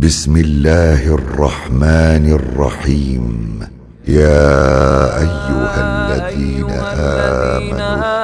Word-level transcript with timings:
بسم 0.00 0.36
الله 0.36 1.14
الرحمن 1.14 2.32
الرحيم. 2.32 3.24
يا 4.08 4.56
أيها 5.24 5.78
الذين 5.84 6.70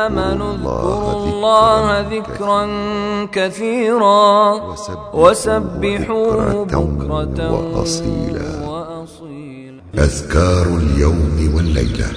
آمنوا 0.09 0.53
اذكروا 0.57 1.12
الله 1.25 2.01
ذكرا 2.01 2.62
كثيرا 3.33 4.33
وسبحوه 5.15 6.65
بكرة 6.65 7.39
وأصيلا. 7.52 8.50
أذكار 9.98 10.66
اليوم 10.80 11.36
والليلة. 11.54 12.08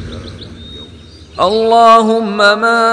اللهم 1.39 2.37
ما 2.37 2.83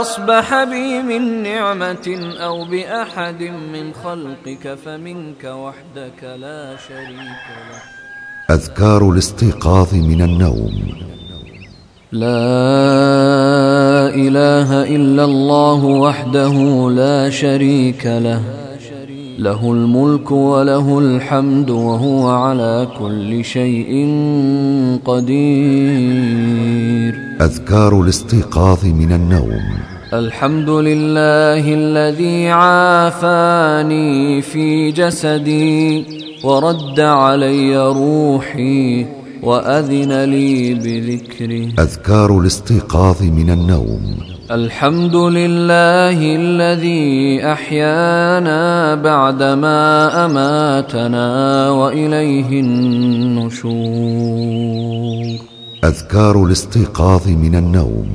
أصبح 0.00 0.64
بي 0.64 1.02
من 1.02 1.42
نعمة 1.42 2.34
أو 2.40 2.64
بأحد 2.64 3.42
من 3.42 3.92
خلقك 4.04 4.78
فمنك 4.84 5.44
وحدك 5.44 6.20
لا 6.40 6.76
شريك 6.88 7.46
له. 7.68 7.82
أذكار 8.54 9.10
الاستيقاظ 9.10 9.94
من 9.94 10.22
النوم. 10.22 10.74
لا 12.12 12.28
إله 14.14 14.96
إلا 14.96 15.24
الله 15.24 15.84
وحده 15.84 16.54
لا 16.90 17.30
شريك 17.30 18.06
له. 18.06 18.42
له 19.38 19.72
الملك 19.72 20.30
وله 20.30 20.98
الحمد 20.98 21.70
وهو 21.70 22.28
على 22.28 22.88
كل 22.98 23.44
شيء 23.44 23.90
قدير. 25.04 26.27
اذكار 27.40 28.00
الاستيقاظ 28.00 28.84
من 28.84 29.12
النوم. 29.12 29.62
الحمد 30.12 30.70
لله 30.70 31.74
الذي 31.74 32.48
عافاني 32.48 34.42
في 34.42 34.90
جسدي 34.92 36.06
ورد 36.44 37.00
علي 37.00 37.76
روحي 37.76 39.06
وأذن 39.42 40.24
لي 40.24 40.74
بذكره 40.74 41.68
أذكار 41.78 42.40
الاستيقاظ 42.40 43.22
من 43.22 43.50
النوم. 43.50 44.16
الحمد 44.50 45.16
لله 45.16 46.36
الذي 46.36 47.44
أحيانا 47.44 48.94
بعدما 48.94 50.24
أماتنا 50.24 51.70
وإليه 51.70 52.60
النشور. 52.60 53.78
أذكار 55.84 56.44
الاستيقاظ 56.44 57.28
من 57.28 57.54
النوم. 57.54 58.08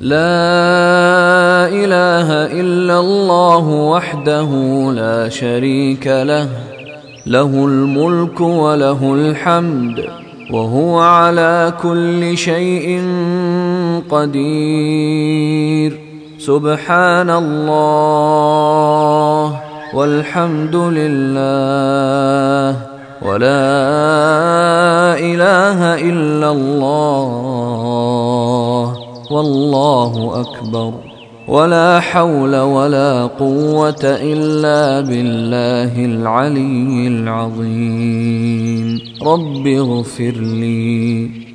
لا 0.00 1.68
إله 1.68 2.28
إلا 2.60 3.00
الله 3.00 3.68
وحده 3.68 4.48
لا 4.92 5.28
شريك 5.28 6.06
له. 6.06 6.48
له 7.26 7.46
الملك 7.46 8.40
وله 8.40 9.14
الحمد 9.14 10.04
وهو 10.52 11.00
على 11.00 11.72
كل 11.82 12.36
شيء 12.36 13.02
قدير. 14.10 16.00
سبحان 16.38 17.30
الله 17.30 19.60
والحمد 19.94 20.76
لله 20.76 22.76
ولا 23.22 24.15
الله 26.52 27.86
والله 29.30 30.40
أكبر. 30.40 30.92
ولا 31.48 32.00
حول 32.00 32.60
ولا 32.60 33.26
قوة 33.26 34.02
إلا 34.04 35.00
بالله 35.00 36.04
العلي 36.04 37.08
العظيم. 37.08 39.00
رب 39.22 39.66
اغفر 39.66 40.32
لي 40.32 41.45